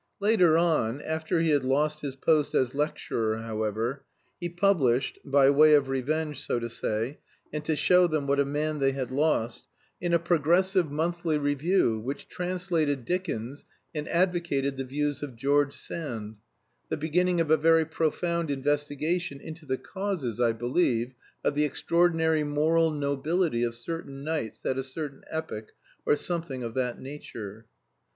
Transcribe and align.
Later 0.19 0.57
on 0.57 0.99
after 1.03 1.41
he 1.41 1.51
had 1.51 1.63
lost 1.63 2.01
his 2.01 2.15
post 2.15 2.55
as 2.55 2.73
lecturer, 2.73 3.37
however 3.37 4.03
he 4.39 4.49
published 4.49 5.19
(by 5.23 5.51
way 5.51 5.75
of 5.75 5.89
revenge, 5.89 6.39
so 6.43 6.57
to 6.57 6.71
say, 6.71 7.19
and 7.53 7.63
to 7.65 7.75
show 7.75 8.07
them 8.07 8.25
what 8.25 8.39
a 8.39 8.43
man 8.45 8.79
they 8.79 8.93
had 8.93 9.11
lost) 9.11 9.67
in 10.01 10.11
a 10.11 10.17
progressive 10.17 10.89
monthly 10.89 11.37
review, 11.37 11.99
which 11.99 12.27
translated 12.27 13.05
Dickens 13.05 13.63
and 13.93 14.07
advocated 14.09 14.75
the 14.75 14.83
views 14.83 15.21
of 15.21 15.35
George 15.35 15.75
Sand, 15.75 16.37
the 16.89 16.97
beginning 16.97 17.39
of 17.39 17.51
a 17.51 17.55
very 17.55 17.85
profound 17.85 18.49
investigation 18.49 19.39
into 19.39 19.67
the 19.67 19.77
causes, 19.77 20.39
I 20.39 20.51
believe, 20.51 21.13
of 21.43 21.53
the 21.53 21.63
extraordinary 21.65 22.43
moral 22.43 22.89
nobility 22.89 23.61
of 23.61 23.75
certain 23.75 24.23
knights 24.23 24.65
at 24.65 24.79
a 24.79 24.83
certain 24.83 25.21
epoch 25.29 25.73
or 26.07 26.15
something 26.15 26.63
of 26.63 26.73
that 26.73 26.99
nature. 26.99 27.67